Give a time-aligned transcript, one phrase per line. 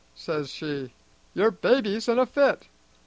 [0.15, 0.91] says she.
[1.35, 2.67] 'Your baby's in a fit!'